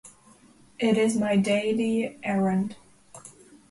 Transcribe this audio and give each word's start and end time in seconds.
It 0.79 0.97
is 0.97 1.15
my 1.15 1.35
daily 1.35 2.17
errand. 2.23 2.75